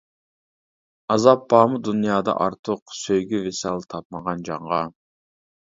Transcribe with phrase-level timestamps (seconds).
[1.15, 4.85] ئازاب بارمۇ دۇنيادا ئارتۇق، سۆيگۈ ۋىسال تاپمىغان جانغا.